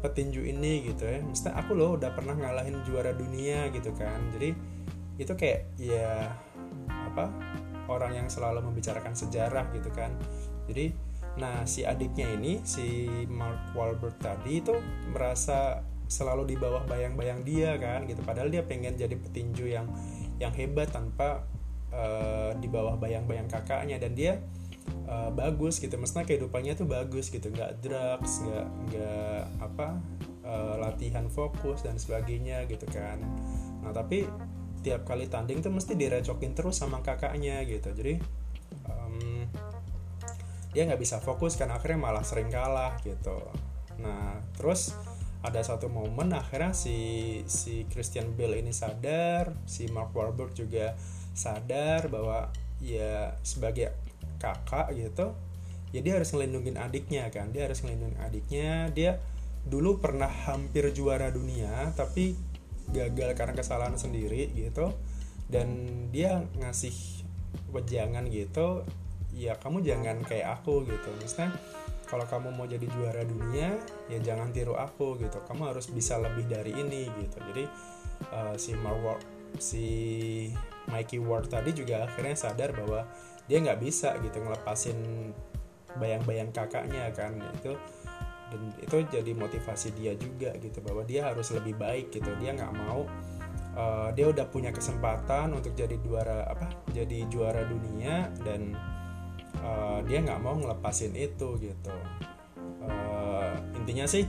[0.00, 1.20] petinju ini gitu ya.
[1.20, 4.18] Maksudnya aku loh udah pernah ngalahin juara dunia gitu kan.
[4.32, 4.56] Jadi
[5.20, 6.32] itu kayak ya
[6.88, 7.28] apa
[7.92, 10.16] orang yang selalu membicarakan sejarah gitu kan.
[10.70, 14.76] Jadi Nah, si adiknya ini, si Mark Wahlberg tadi itu
[15.12, 15.80] merasa
[16.12, 18.20] selalu di bawah bayang-bayang dia kan gitu.
[18.20, 19.88] Padahal dia pengen jadi petinju yang
[20.36, 21.48] yang hebat tanpa
[21.88, 24.44] uh, di bawah bayang-bayang kakaknya dan dia
[25.08, 25.96] uh, bagus gitu.
[25.96, 29.88] Maksudnya kehidupannya tuh bagus gitu, nggak drugs, nggak nggak apa
[30.44, 33.16] uh, latihan fokus dan sebagainya gitu kan.
[33.80, 34.28] Nah, tapi
[34.84, 37.88] tiap kali tanding tuh mesti direcokin terus sama kakaknya gitu.
[37.94, 38.20] Jadi
[40.72, 43.38] dia nggak bisa fokus karena akhirnya malah sering kalah gitu.
[44.00, 44.96] Nah terus
[45.44, 50.96] ada satu momen akhirnya si si Christian Bale ini sadar si Mark Wahlberg juga
[51.36, 52.48] sadar bahwa
[52.80, 53.92] ya sebagai
[54.40, 55.36] kakak gitu
[55.92, 58.88] ya harus ngelindungin adiknya kan dia harus ngelindungin adiknya.
[58.96, 59.20] Dia
[59.62, 62.34] dulu pernah hampir juara dunia tapi
[62.90, 64.88] gagal karena kesalahan sendiri gitu.
[65.52, 66.96] Dan dia ngasih
[67.76, 68.88] wejangan gitu
[69.32, 71.10] ya kamu jangan kayak aku gitu.
[71.20, 71.56] Misalnya
[72.06, 73.80] kalau kamu mau jadi juara dunia
[74.12, 75.40] ya jangan tiru aku gitu.
[75.48, 77.36] Kamu harus bisa lebih dari ini gitu.
[77.40, 77.64] Jadi
[78.32, 79.18] uh, si Marwar
[79.56, 79.86] si
[80.88, 83.08] Mikey Ward tadi juga akhirnya sadar bahwa
[83.48, 84.96] dia nggak bisa gitu ngelepasin
[85.96, 87.40] bayang-bayang kakaknya kan.
[87.60, 87.76] Itu
[88.52, 92.28] dan itu jadi motivasi dia juga gitu bahwa dia harus lebih baik gitu.
[92.36, 93.08] Dia nggak mau
[93.76, 98.76] uh, dia udah punya kesempatan untuk jadi juara apa jadi juara dunia dan
[99.62, 101.94] uh, dia nggak mau ngelepasin itu gitu.
[102.82, 104.26] Uh, intinya sih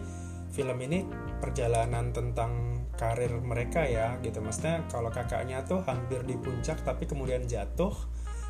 [0.54, 1.04] film ini
[1.42, 4.40] perjalanan tentang karir mereka ya gitu.
[4.40, 7.92] Maksudnya kalau kakaknya tuh hampir di puncak tapi kemudian jatuh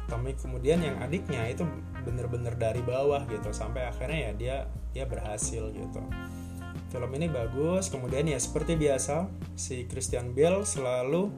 [0.04, 1.64] tapi kemudian yang adiknya itu
[2.04, 4.58] bener-bener dari bawah gitu sampai akhirnya ya dia
[4.92, 6.04] dia berhasil gitu.
[6.92, 11.32] Film ini bagus kemudian ya seperti biasa si Christian Bale selalu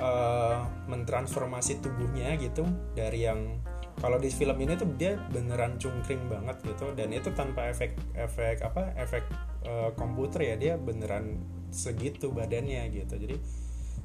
[0.00, 2.64] uh, mentransformasi tubuhnya gitu
[2.96, 3.60] dari yang
[4.00, 8.64] kalau di film ini tuh dia beneran cungkring banget gitu dan itu tanpa efek efek
[8.64, 9.24] apa efek
[9.66, 13.14] uh, komputer ya dia beneran segitu badannya gitu.
[13.16, 13.36] Jadi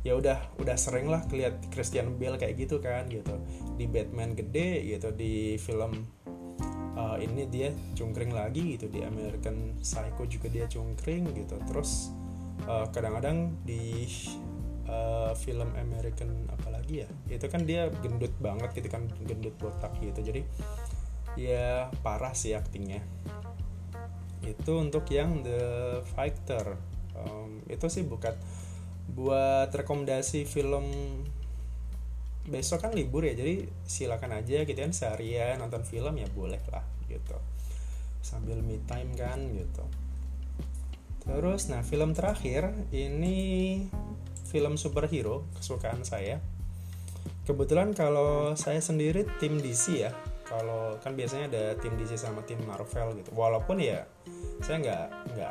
[0.05, 3.39] ya udah udah sering lah keliat Christian Bale kayak gitu kan gitu.
[3.75, 6.05] Di Batman gede gitu di film
[6.97, 11.55] uh, ini dia cungkring lagi gitu di American Psycho juga dia cungkring gitu.
[11.69, 12.11] Terus
[12.67, 14.03] kadang kadang-kadang di
[14.87, 17.09] uh, film American apalagi ya?
[17.29, 20.19] Itu kan dia gendut banget gitu kan gendut botak gitu.
[20.23, 20.41] Jadi
[21.37, 23.03] ya parah sih aktingnya.
[24.41, 25.61] Itu untuk yang The
[26.15, 26.79] Fighter.
[27.17, 28.33] Um, itu sih bukan
[29.07, 30.85] buat rekomendasi film
[32.47, 33.35] besok kan libur ya.
[33.35, 37.35] Jadi silakan aja gitu kan seharian nonton film ya boleh lah gitu.
[38.23, 39.83] Sambil me time kan gitu.
[41.27, 43.83] Terus nah film terakhir ini
[44.47, 46.39] film superhero kesukaan saya.
[47.43, 50.11] Kebetulan kalau saya sendiri tim DC ya.
[50.47, 53.35] Kalau kan biasanya ada tim DC sama tim Marvel gitu.
[53.35, 54.07] Walaupun ya
[54.63, 55.05] saya nggak
[55.35, 55.49] nggak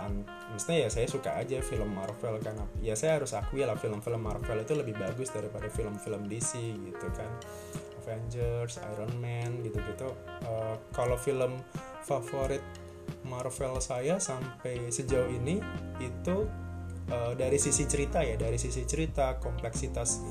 [0.56, 4.64] maksudnya ya saya suka aja film Marvel karena ya saya harus akui lah film-film Marvel
[4.64, 7.28] itu lebih bagus daripada film-film DC gitu kan.
[8.06, 10.14] Avengers, Iron Man gitu-gitu.
[10.46, 11.60] Uh, kalau film
[12.06, 12.62] favorit
[13.26, 15.58] Marvel saya sampai sejauh ini
[15.98, 16.46] itu
[17.10, 20.22] uh, dari sisi cerita ya dari sisi cerita kompleksitas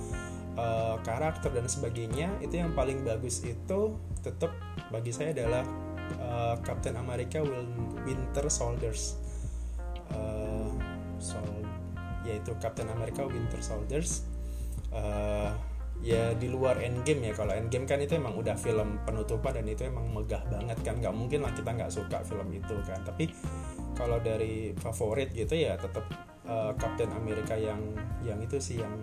[0.60, 4.52] uh, karakter dan sebagainya itu yang paling bagus itu tetap
[4.90, 5.64] bagi saya adalah
[6.20, 7.42] uh, Captain America
[8.04, 9.20] Winter Soldiers.
[10.14, 10.70] Uh,
[11.18, 11.42] sol
[12.26, 14.26] yaitu Captain America Winter Soldiers.
[14.90, 15.54] Uh,
[16.04, 19.88] ya di luar Endgame ya kalau Endgame kan itu emang udah film penutupan dan itu
[19.88, 23.00] emang megah banget kan nggak mungkin lah kita nggak suka film itu kan.
[23.06, 23.32] Tapi
[23.96, 26.04] kalau dari favorit gitu ya tetap
[26.78, 27.82] Captain America yang
[28.22, 28.94] yang itu sih yang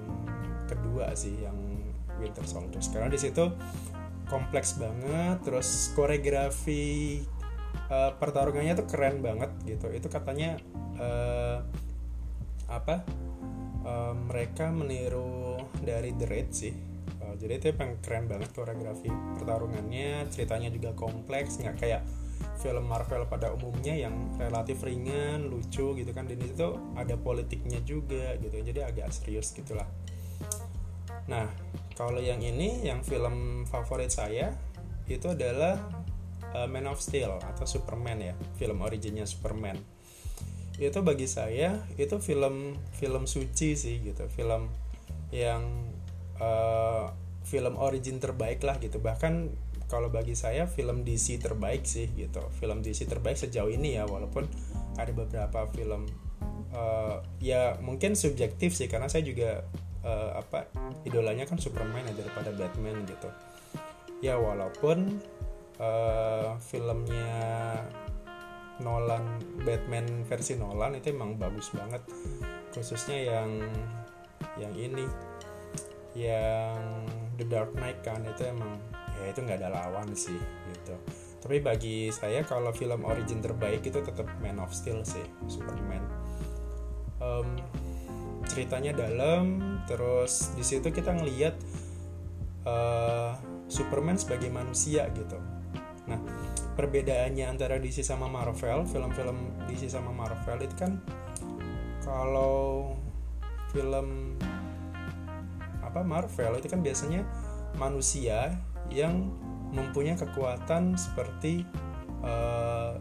[0.70, 1.56] kedua sih yang
[2.22, 2.88] Winter Soldiers.
[2.90, 3.50] Karena di situ
[4.30, 7.20] kompleks banget terus koreografi
[7.90, 9.90] uh, pertarungannya tuh keren banget gitu.
[9.90, 10.56] Itu katanya
[10.96, 11.60] uh,
[12.70, 13.04] apa
[13.84, 16.74] uh, mereka meniru dari The Raid sih.
[17.20, 22.02] Uh, jadi itu emang keren banget koreografi pertarungannya ceritanya juga kompleks nggak kayak
[22.62, 26.30] film Marvel pada umumnya yang relatif ringan lucu gitu kan.
[26.30, 28.54] Dan itu ada politiknya juga gitu.
[28.62, 29.90] Jadi agak serius gitulah.
[31.26, 31.50] Nah
[31.98, 34.54] kalau yang ini yang film favorit saya
[35.10, 35.82] itu adalah
[36.54, 38.34] uh, Man of Steel atau Superman ya.
[38.56, 39.76] Film originnya Superman.
[40.78, 44.30] Itu bagi saya itu film film suci sih gitu.
[44.30, 44.70] Film
[45.34, 45.90] yang
[46.38, 47.10] uh,
[47.42, 49.02] film origin terbaik lah gitu.
[49.02, 49.50] Bahkan
[49.92, 52.40] kalau bagi saya film DC terbaik sih gitu.
[52.56, 54.48] Film DC terbaik sejauh ini ya walaupun
[54.96, 56.08] ada beberapa film
[56.72, 59.60] uh, ya mungkin subjektif sih karena saya juga
[60.00, 60.72] uh, apa
[61.04, 63.28] idolanya kan Superman ya daripada Batman gitu.
[64.24, 65.20] Ya walaupun
[65.76, 67.36] uh, filmnya
[68.80, 72.00] Nolan Batman versi Nolan itu emang bagus banget.
[72.72, 73.60] Khususnya yang
[74.56, 75.04] yang ini
[76.16, 76.80] yang
[77.36, 78.80] The Dark Knight kan itu emang
[79.22, 80.36] ya itu nggak ada lawan sih
[80.74, 80.94] gitu.
[81.42, 86.02] Tapi bagi saya kalau film origin terbaik itu tetap Man of Steel sih Superman.
[87.22, 87.58] Um,
[88.50, 91.54] ceritanya dalam terus di situ kita ngelihat
[92.66, 93.38] uh,
[93.70, 95.38] Superman sebagai manusia gitu.
[96.10, 96.18] Nah
[96.74, 100.98] perbedaannya antara DC sama Marvel film-film DC sama Marvel itu kan
[102.02, 102.96] kalau
[103.72, 104.36] film
[105.82, 107.22] apa Marvel itu kan biasanya
[107.76, 108.56] manusia
[108.92, 109.32] yang
[109.72, 111.64] mempunyai kekuatan seperti
[112.20, 113.00] uh,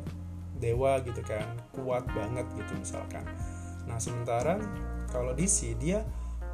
[0.62, 3.26] dewa gitu kan kuat banget gitu misalkan.
[3.90, 4.62] Nah sementara
[5.12, 6.08] kalau DC dia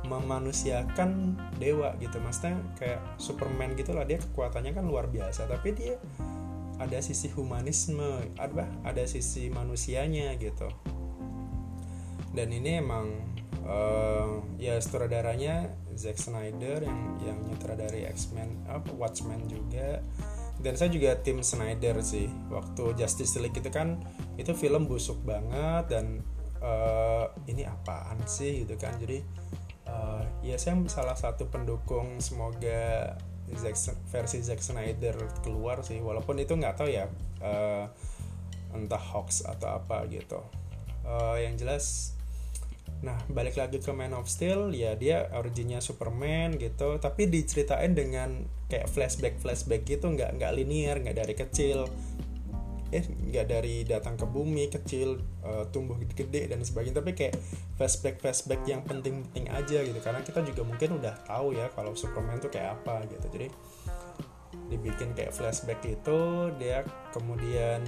[0.07, 2.17] memanusiakan dewa gitu.
[2.17, 5.99] Maksudnya kayak Superman gitulah dia kekuatannya kan luar biasa tapi dia
[6.77, 10.69] ada sisi humanisme ada ada sisi manusianya gitu.
[12.31, 13.09] Dan ini emang
[13.65, 19.99] uh, ya sutradaranya Zack Snyder yang yang nyutradari X-Men apa Watchmen juga.
[20.57, 22.29] Dan saya juga tim Snyder sih.
[22.49, 24.01] Waktu Justice League itu kan
[24.37, 26.21] itu film busuk banget dan
[26.61, 28.97] uh, ini apaan sih gitu kan.
[28.97, 29.21] Jadi
[29.89, 33.79] uh, ya saya salah satu pendukung semoga Zack,
[34.11, 36.01] versi Zack Snyder keluar sih.
[36.01, 37.05] Walaupun itu nggak tahu ya
[37.41, 37.85] uh,
[38.73, 40.41] entah hoax atau apa gitu.
[41.07, 42.16] Uh, yang jelas
[42.97, 48.49] Nah, balik lagi ke Man of Steel, ya dia originnya Superman gitu, tapi diceritain dengan
[48.67, 51.85] kayak flashback flashback gitu, nggak nggak linear, nggak dari kecil,
[52.89, 57.37] eh nggak dari datang ke bumi kecil, uh, tumbuh gede-gede dan sebagainya, tapi kayak
[57.77, 62.41] flashback flashback yang penting-penting aja gitu, karena kita juga mungkin udah tahu ya kalau Superman
[62.41, 63.47] tuh kayak apa gitu, jadi
[64.67, 66.19] dibikin kayak flashback itu
[66.59, 66.83] dia
[67.15, 67.79] kemudian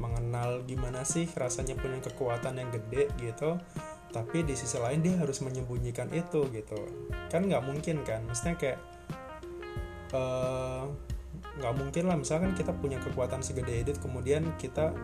[0.00, 3.60] mengenal gimana sih rasanya punya kekuatan yang gede gitu
[4.14, 6.78] tapi di sisi lain dia harus menyembunyikan itu gitu.
[7.26, 8.22] Kan nggak mungkin kan?
[8.30, 8.78] Maksudnya kayak
[10.14, 10.86] uh,
[11.58, 12.14] nggak mungkin lah.
[12.14, 14.94] Misalkan kita punya kekuatan segede itu kemudian kita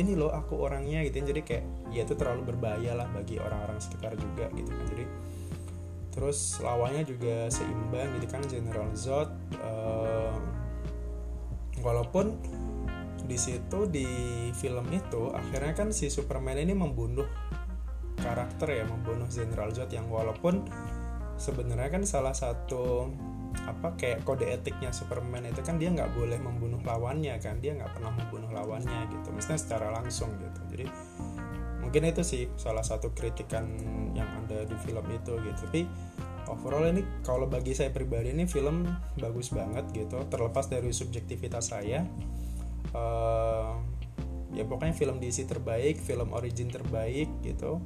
[0.00, 4.16] ini loh aku orangnya gitu jadi kayak ya itu terlalu berbahaya lah bagi orang-orang sekitar
[4.16, 4.86] juga gitu kan.
[4.96, 5.04] Jadi
[6.16, 8.40] terus lawannya juga seimbang gitu kan.
[8.48, 9.28] General Zod
[9.60, 10.32] uh,
[11.84, 12.40] walaupun
[13.26, 14.06] di situ di
[14.54, 17.26] film itu akhirnya kan si Superman ini membunuh
[18.20, 20.64] karakter ya membunuh General Zod yang walaupun
[21.36, 23.12] sebenarnya kan salah satu
[23.64, 27.88] apa kayak kode etiknya Superman itu kan dia nggak boleh membunuh lawannya kan dia nggak
[27.96, 30.60] pernah membunuh lawannya gitu maksudnya secara langsung gitu.
[30.76, 30.86] Jadi
[31.80, 33.64] mungkin itu sih salah satu kritikan
[34.12, 35.58] yang ada di film itu gitu.
[35.68, 35.82] Tapi
[36.52, 38.84] overall ini kalau bagi saya pribadi ini film
[39.16, 42.04] bagus banget gitu terlepas dari subjektivitas saya.
[42.96, 43.76] Uh,
[44.56, 47.76] ya pokoknya film DC terbaik film origin terbaik gitu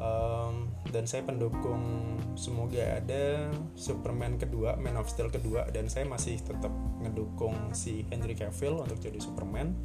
[0.00, 6.40] um, dan saya pendukung semoga ada Superman kedua Man of Steel kedua dan saya masih
[6.40, 6.72] tetap
[7.04, 9.76] ngedukung si Henry Cavill untuk jadi Superman.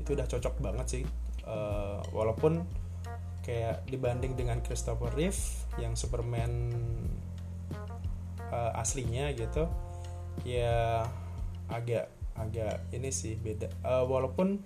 [0.00, 1.04] Itu udah cocok banget sih.
[1.44, 2.64] Uh, walaupun
[3.42, 5.38] kayak dibanding dengan Christopher Reeve
[5.78, 6.70] yang Superman
[8.50, 9.66] uh, aslinya gitu
[10.46, 11.02] ya
[11.66, 13.68] agak agak ini sih beda.
[13.84, 14.62] Uh, walaupun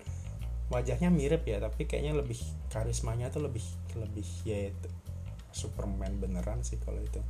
[0.67, 3.63] wajahnya mirip ya tapi kayaknya lebih karismanya tuh lebih
[3.97, 4.89] lebih ya itu
[5.57, 7.21] Superman beneran sih kalau itu.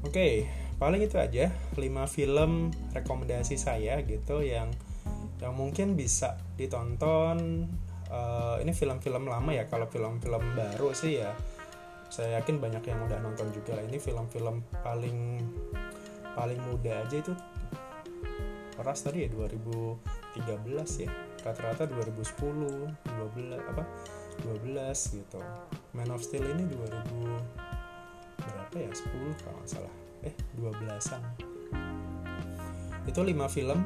[0.00, 0.34] Oke okay,
[0.80, 4.72] paling itu aja 5 film rekomendasi saya gitu yang
[5.40, 7.68] yang mungkin bisa ditonton
[8.08, 11.32] uh, ini film-film lama ya kalau film-film baru sih ya.
[12.10, 13.86] Saya yakin banyak yang udah nonton juga lah.
[13.86, 15.46] Ini film-film paling
[16.34, 17.32] paling muda aja itu
[18.80, 21.10] ras tadi ya 2013 ya.
[21.44, 23.84] Rata-rata 2010 12 apa
[24.42, 25.40] 12 gitu.
[25.92, 28.90] Man of Steel ini 2000 berapa ya?
[28.92, 29.94] 10 kalau nggak salah.
[30.24, 31.50] Eh 12an
[33.08, 33.80] itu 5 film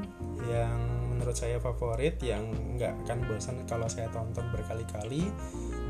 [0.51, 0.79] yang
[1.15, 5.31] menurut saya favorit yang nggak akan bosan kalau saya tonton berkali-kali.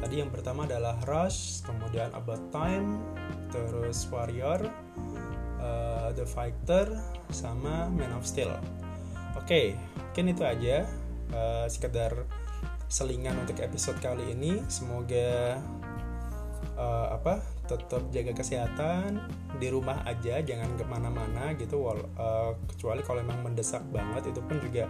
[0.05, 3.00] Tadi yang pertama adalah Rush kemudian About Time
[3.48, 4.68] terus Warrior
[5.59, 6.92] uh, The Fighter
[7.33, 8.53] sama Man of Steel.
[9.35, 9.66] Oke okay,
[10.12, 10.85] mungkin itu aja.
[11.33, 12.12] Uh, sekedar
[12.88, 14.61] selingan untuk episode kali ini.
[14.68, 15.59] Semoga
[16.77, 19.25] uh, apa tetap jaga kesehatan
[19.57, 24.40] di rumah aja jangan ke mana-mana gitu wal, uh, kecuali kalau memang mendesak banget itu
[24.44, 24.85] pun juga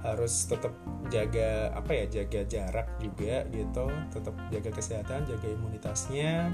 [0.00, 0.72] harus tetap
[1.12, 6.48] jaga apa ya jaga jarak juga gitu tetap jaga kesehatan jaga imunitasnya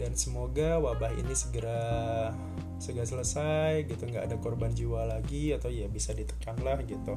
[0.00, 2.32] dan semoga wabah ini segera
[2.80, 7.14] segera selesai gitu nggak ada korban jiwa lagi atau ya bisa ditekan lah gitu.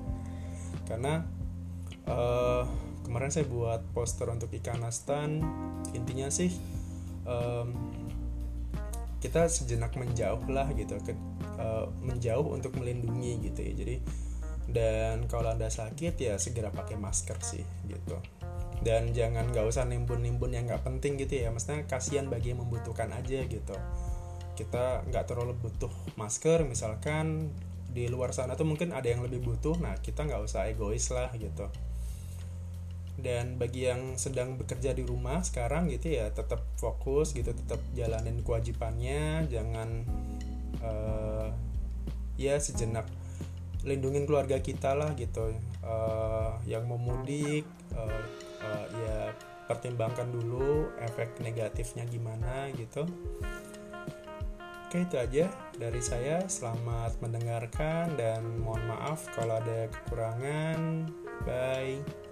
[0.86, 1.26] Karena
[2.10, 2.64] uh,
[3.06, 5.42] kemarin saya buat poster untuk ikan nastan
[5.94, 6.54] intinya sih
[7.26, 7.74] um,
[9.26, 11.18] kita sejenak menjauh lah gitu ke,
[11.58, 13.74] uh, menjauh untuk melindungi gitu ya.
[13.74, 13.96] Jadi
[14.70, 18.22] dan kalau anda sakit ya segera pakai masker sih gitu.
[18.86, 21.50] Dan jangan nggak usah nimbun-nimbun yang nggak penting gitu ya.
[21.50, 23.76] Maksudnya kasihan bagi yang membutuhkan aja gitu.
[24.54, 25.90] Kita nggak terlalu butuh
[26.22, 27.50] masker misalkan
[27.90, 31.32] di luar sana tuh mungkin ada yang lebih butuh nah kita nggak usah egois lah
[31.40, 31.72] gitu
[33.16, 38.44] dan bagi yang sedang bekerja di rumah sekarang gitu ya tetap fokus gitu tetap jalanin
[38.44, 39.48] kewajibannya.
[39.48, 39.90] Jangan
[40.84, 41.48] uh,
[42.36, 43.08] ya sejenak
[43.88, 45.56] lindungin keluarga kita lah gitu.
[45.86, 47.64] Uh, yang mau mudik
[47.96, 48.22] uh,
[48.60, 49.32] uh, ya
[49.66, 53.08] pertimbangkan dulu efek negatifnya gimana gitu.
[54.86, 55.46] Oke itu aja
[55.80, 56.44] dari saya.
[56.52, 61.10] Selamat mendengarkan dan mohon maaf kalau ada kekurangan.
[61.44, 62.25] Bye